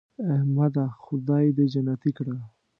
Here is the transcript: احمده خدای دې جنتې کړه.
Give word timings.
احمده 0.35 0.85
خدای 1.03 1.45
دې 1.57 1.65
جنتې 1.73 2.11
کړه. 2.17 2.35